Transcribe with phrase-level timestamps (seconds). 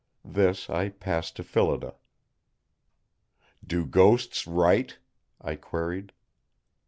[0.25, 1.93] This I passed to Phillida.
[3.63, 4.97] "Do ghosts write?"
[5.39, 6.11] I queried.